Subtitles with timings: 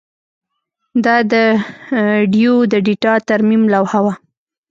[1.05, 1.33] دا د
[2.33, 4.13] ډیو د ډیټا ترمیم لوحه وه